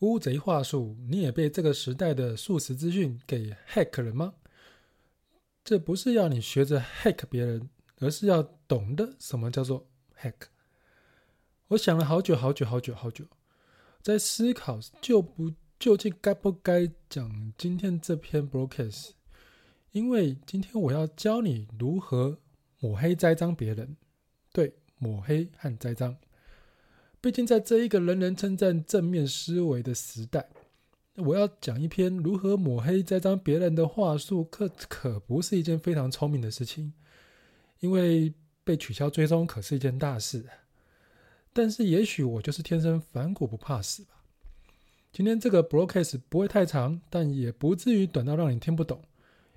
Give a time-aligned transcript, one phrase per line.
[0.00, 4.34] 乌贼话术，你也被这个时代的速食资讯给 hack 了吗？
[5.62, 9.86] 这不是要你学着 hack 别人，而是要懂得什么叫做
[10.18, 10.34] hack。
[11.68, 13.26] 我想了好久好久好久好久，
[14.00, 19.10] 在思考就不究竟该不该讲今天这篇 broadcast，
[19.92, 22.38] 因为今天我要教你如何
[22.80, 23.96] 抹黑栽赃别人。
[24.50, 26.16] 对，抹黑和栽赃。
[27.22, 30.48] 毕竟在这一个人人称赞正面思维的时代，
[31.16, 36.94] 我要讲一篇如何抹黑栽赃别人的话术，可可不是一件非常聪明的事情，
[37.80, 38.32] 因为
[38.64, 40.46] 被取消追踪可是一件大事。
[41.52, 44.24] 但是也许我就是天生反骨不怕死吧。
[45.12, 49.02] 今天这个 broadcast 不会太长，但也不至于短到让你听不懂，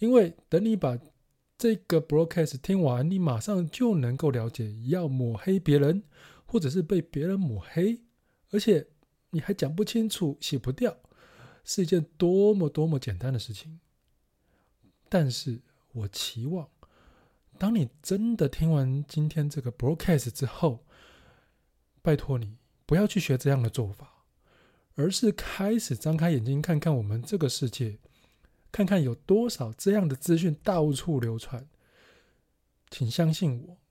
[0.00, 0.98] 因为等你把
[1.56, 6.02] 这个 broadcast 听完，你马上就能够了解要抹黑别人。
[6.44, 8.02] 或者是被别人抹黑，
[8.50, 8.86] 而且
[9.30, 10.96] 你还讲不清楚、洗不掉，
[11.64, 13.80] 是一件多么多么简单的事情。
[15.08, 15.60] 但是
[15.92, 16.68] 我期望，
[17.58, 20.84] 当你真的听完今天这个 broadcast 之后，
[22.02, 24.24] 拜托你不要去学这样的做法，
[24.94, 27.98] 而是开始张开眼睛看看我们这个世界，
[28.70, 31.68] 看看有多少这样的资讯到处流传。
[32.90, 33.83] 请相信我。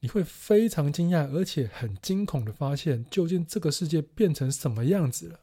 [0.00, 5.40] 你会非常惊讶，而且很惊恐的发现，究竟这个世界变成什么样子了？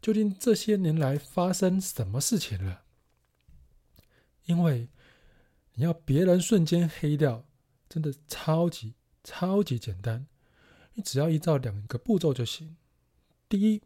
[0.00, 2.82] 究竟这些年来发生什么事情了？
[4.46, 4.88] 因为
[5.74, 7.46] 你要别人瞬间黑掉，
[7.88, 10.26] 真的超级超级简单，
[10.94, 12.76] 你只要依照两个步骤就行。
[13.48, 13.80] 第一，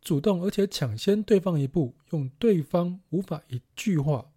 [0.00, 4.31] 主动而且抢先对方一步，用对方无法一句话、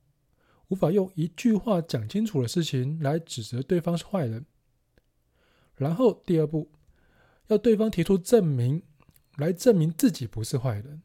[0.70, 4.46] 无法用一句话讲清楚的事情来指责对方是坏人。
[5.76, 6.72] 然后第二步，
[7.48, 8.82] 要对方提出证明，
[9.38, 11.02] 来证明自己不是坏人。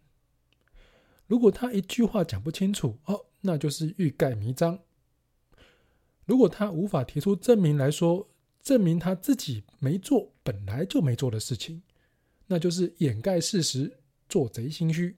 [1.26, 4.78] 如果他一句话讲不清楚，哦，那就是欲盖弥彰。
[6.24, 8.28] 如果他无法提出证明来说，
[8.62, 11.82] 证明他自己没做本来就没做的事情，
[12.46, 13.98] 那就是掩盖事实，
[14.28, 15.16] 做贼心虚。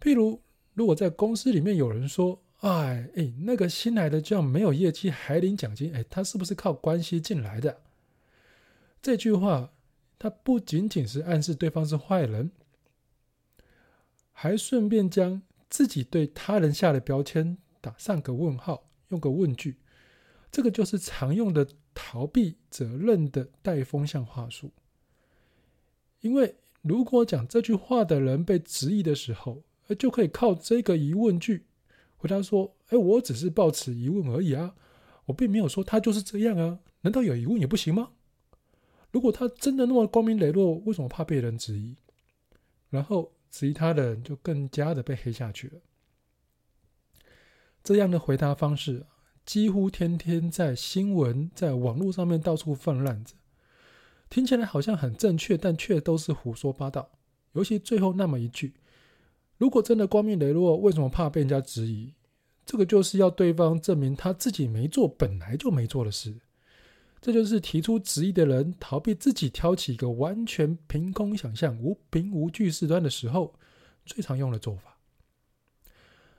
[0.00, 0.40] 譬如，
[0.74, 7.82] 如果在公司里面有人说，哎哎，那个新来的这样没有业绩还领奖金，哎，他是不是靠关系进来的？
[9.02, 9.72] 这句话，
[10.16, 12.52] 他不仅仅是暗示对方是坏人，
[14.30, 19.78] 还顺便将自己对他人下的标签打上个问号，用个问句。
[20.52, 24.70] 这个就是常用的逃避责任的带风向话术。
[26.20, 29.64] 因为如果讲这句话的人被质疑的时候，
[29.98, 31.64] 就可以靠这个疑问句。
[32.22, 34.76] 回答说：“哎，我只是抱持疑问而已啊，
[35.24, 36.78] 我并没有说他就是这样啊。
[37.00, 38.12] 难道有疑问也不行吗？
[39.10, 41.96] 如果他真的那么光明磊落，为什么怕被人质疑？
[42.90, 45.80] 然后质疑他的人就更加的被黑下去了。
[47.82, 49.04] 这样的回答方式
[49.44, 53.34] 几乎天天在新闻、在网络上面到处泛滥着，
[54.30, 57.10] 听起来好像很正确，但却都是胡说八道。
[57.54, 58.74] 尤其最后那么一句。”
[59.62, 62.12] 如果真的光明磊落，为什么怕被人家质疑？
[62.66, 66.34] 这个就是要对方证明他自己没做本来就没做的事。
[67.20, 73.54] 这就是提出质疑的人逃避自己挑起一个完全凭空想象、无凭无据事端的时候
[74.04, 74.98] 最常用的做法。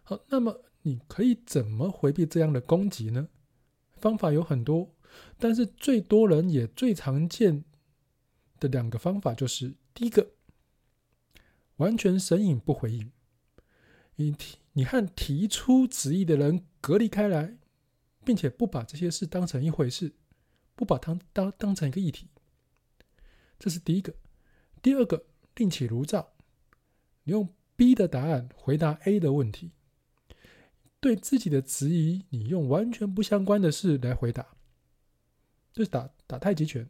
[0.04, 3.30] 好，那么你可以怎么回避这样的攻击呢？
[3.96, 4.92] 方法有很多，
[5.40, 7.64] 但是最多人也最常见
[8.60, 10.33] 的两个方法就是：第一个。
[11.84, 13.12] 完全神隐不回应，
[14.16, 17.58] 你提你和提出质疑的人隔离开来，
[18.24, 20.14] 并且不把这些事当成一回事，
[20.76, 22.30] 不把它当当成一个议题，
[23.60, 24.16] 这是第一个。
[24.82, 26.32] 第二个，另起炉灶，
[27.24, 29.72] 你用 B 的答案回答 A 的问题，
[31.02, 34.56] 对自己的质疑，你用完全不相关的事来回答，
[35.74, 36.90] 就是打打太极拳。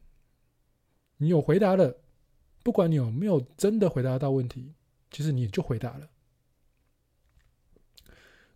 [1.17, 2.01] 你有回答了。
[2.65, 4.73] 不管你有没有真的回答到问题，
[5.13, 6.09] 其实你就回答了。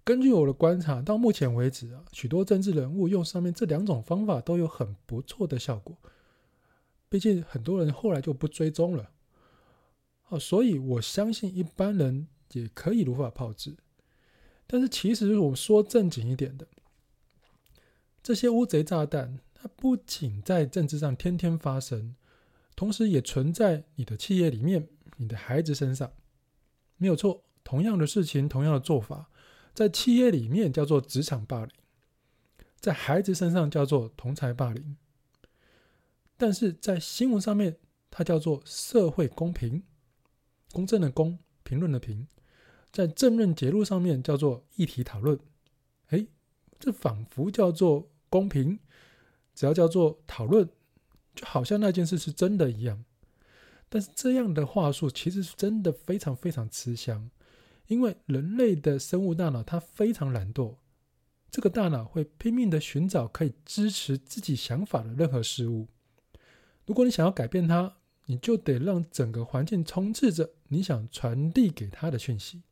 [0.03, 5.95] 根据我的观察，到目前为止啊，许多政治人物用上面这两种方法都有很不错的效果。
[7.09, 9.11] 毕竟很多人后来就不追踪了，
[10.29, 13.77] 哦，所以我相信一般人也可以如法炮制。
[14.65, 16.67] 但是其实我们说正经一点的，
[18.23, 22.15] 这些乌贼炸弹，它不仅在政治上天天发生。
[22.75, 24.87] 同时也存在你的企业里面，
[25.17, 26.11] 你的孩子身上，
[26.97, 27.43] 没有错。
[27.63, 29.29] 同样的事情，同样的做法，
[29.73, 31.69] 在企业里面叫做职场霸凌，
[32.79, 34.95] 在孩子身上叫做同侪霸凌。
[36.37, 37.77] 但是在新闻上面，
[38.09, 39.83] 它叫做社会公平。
[40.71, 42.27] 公正的公，评论的评，
[42.91, 45.37] 在政论节录上面叫做议题讨论。
[46.09, 46.27] 诶，
[46.79, 48.79] 这仿佛叫做公平，
[49.53, 50.69] 只要叫做讨论，
[51.35, 53.03] 就好像那件事是真的一样。
[53.89, 57.29] 但是这样的话术其实是真的非常非常吃香，
[57.87, 60.75] 因为人类的生物大脑它非常懒惰，
[61.49, 65.87] 这个大脑会拼命的寻找可以支持自己想法的任何事物。
[66.85, 67.95] 如果你想要改变它，
[68.25, 72.63] 你就得让整个环境充斥着你想传递给他的讯息。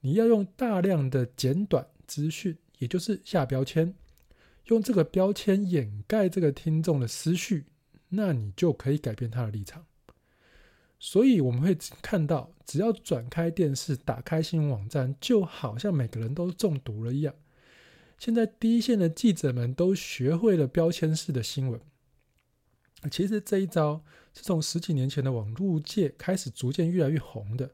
[0.00, 3.94] 你要用大量的简短资讯，也就是下标签，
[4.64, 7.66] 用这个标签掩盖这个听众的思绪，
[8.08, 9.86] 那你就可以改变他的立场。
[11.04, 17.34] 所以我们会看到，只要转开电视、打开新闻网站，就好像每个人都中毒了一样。
[18.18, 21.80] 现在第一线的记者们都学会了标签式的新闻。
[23.10, 27.72] 其实这一招是从十几年前的网络界开始逐渐越来越红的，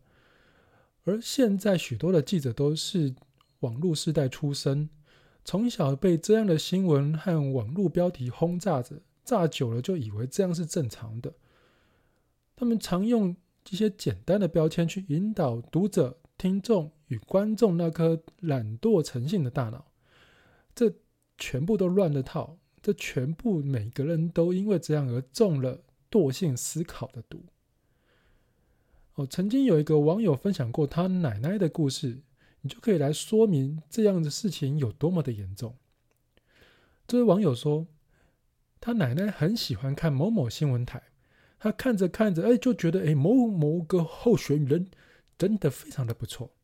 [1.05, 3.15] 而现在许多的记者都是
[3.61, 4.89] 网络世代出身，
[5.45, 11.35] 从小被这样的新闻和网络标题轰炸着，炸久了就以为这样是正常的。
[12.59, 13.37] 他们常用
[13.71, 19.87] 一些简单的标签去引导读者、听众与观众那颗懒惰成性的大脑，
[20.75, 20.93] 这
[21.37, 22.59] 全部都乱了套。
[22.83, 27.45] 这全部每个人都因为这样而中了惰性思考的毒。
[29.15, 32.23] 哦，曾经有一个网友分享过他奶奶的故事，
[32.63, 35.77] 你就可以来说明这样的事情有多么的严重。
[37.07, 37.87] 这位网友说，
[38.81, 41.01] 他奶奶很喜欢看某某新闻台。
[41.59, 44.91] 他看着看着，哎，就觉得哎，某某个候选人
[45.37, 46.55] 真的非常的不错。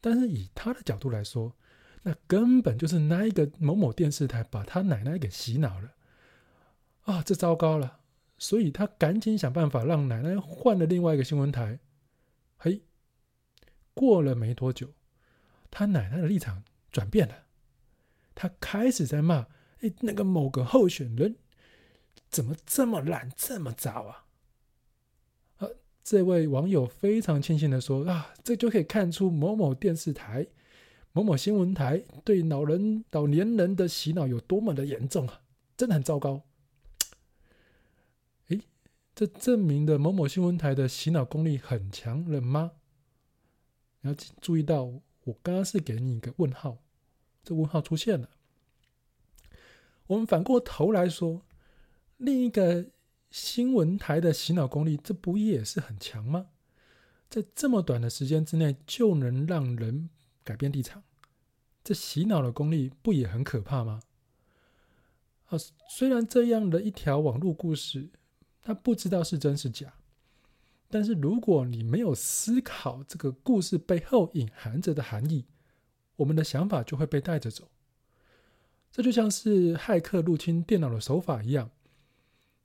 [0.00, 1.56] 但是以他的角度来说，
[2.02, 5.94] 那根本就是那一个某某电视台把他奶奶给洗脑了
[7.04, 7.22] 啊！
[7.22, 8.00] 这糟糕了，
[8.36, 11.80] 所以他赶紧想办法让奶奶换了另外一个新闻台。
[12.58, 12.82] 嘿，
[13.94, 14.92] 过了没多久，
[15.70, 16.62] 他奶奶的立场
[16.92, 17.44] 转变了，
[18.34, 19.46] 他开始在骂
[19.80, 21.36] 哎，那个某个候选人。
[22.28, 24.24] 怎么这么懒，这么糟啊？
[25.56, 25.68] 啊，
[26.04, 30.46] 这位网友非常庆幸的说：“啊，这就可以看出某某电视台、
[31.12, 35.40] 某某新闻台对老人、老年人的洗脑有多么的严重啊！
[35.76, 36.42] 真的很糟糕。”
[38.48, 38.60] 诶，
[39.14, 42.72] 这证明的某某新闻台的洗脑功力很强了吗？
[44.02, 44.84] 你要注意到，
[45.24, 46.78] 我刚刚是给你一个问号，
[47.42, 48.28] 这问号出现了。
[50.08, 51.40] 我们反过头来说。
[52.18, 52.86] 另一个
[53.30, 56.46] 新闻台的洗脑功力，这不也是很强吗？
[57.28, 60.08] 在这么短的时间之内就能让人
[60.44, 61.02] 改变立场，
[61.82, 64.00] 这洗脑的功力不也很可怕吗？
[65.48, 65.58] 啊，
[65.88, 68.08] 虽然这样的一条网络故事，
[68.62, 69.94] 他不知道是真是假，
[70.88, 75.44] 但是如果你没有思考这个故事背后隐含着的含义，
[76.16, 77.68] 我们的想法就会被带着走。
[78.90, 81.70] 这就像是骇客入侵电脑的手法一样。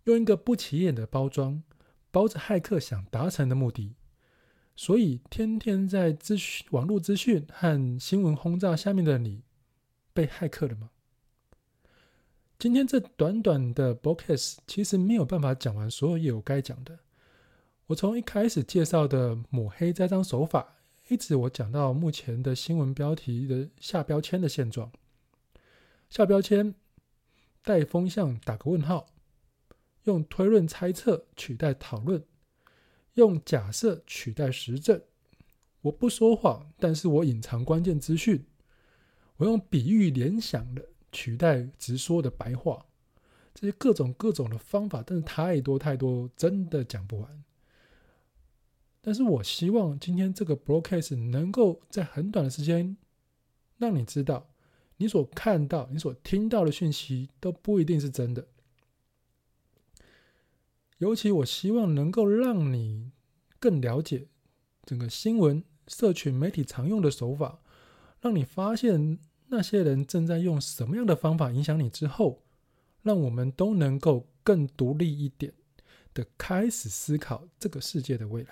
[0.05, 1.61] 用一个不起眼的包装，
[2.09, 3.95] 包着骇客想达成的目的，
[4.75, 9.43] 所以天天在资讯、网络资讯和新闻轰炸下面的你，
[10.13, 10.89] 被骇客了吗？
[12.57, 16.99] 今天这短短的 Podcast 其实没有办法讲完所有业务该讲的。
[17.87, 20.77] 我从一开始介绍的抹黑栽赃手法，
[21.09, 24.91] 一直我讲到目前的新闻标题的下标签的现状，
[26.09, 26.73] 下标签
[27.63, 29.07] 带风向打个问号。
[30.03, 32.23] 用推论猜测取代讨论，
[33.13, 35.01] 用假设取代实证。
[35.81, 38.45] 我不说谎，但是我隐藏关键资讯。
[39.37, 42.85] 我用比喻联想的取代直说的白话。
[43.53, 47.43] 这些各种各种的方法，真的太多太多，真的讲不完。
[49.01, 52.95] 但是我希望今天这个 broadcast 能够在很短的时间，
[53.77, 54.47] 让你知道，
[54.97, 58.47] 你所看到、你所听到的讯息都不一定是真的。
[61.01, 63.09] 尤其我希望能够让你
[63.59, 64.27] 更了解
[64.85, 67.59] 整个新闻社群媒体常用的手法，
[68.19, 69.17] 让你发现
[69.47, 72.43] 那些人正在用什么样的方法影响你之后，
[73.01, 75.51] 让我们都能够更独立一点
[76.13, 78.49] 的开始思考这个世界的未来。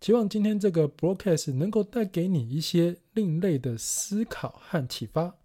[0.00, 5.36] 希望今天这个 broadcast 能够带给你一些另类的思考和启发。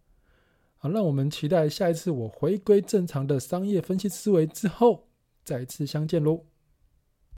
[0.78, 5.09] 好，让我们期待下一次我回归正常的商业分析思维之后。
[5.50, 6.46] 再次相见喽。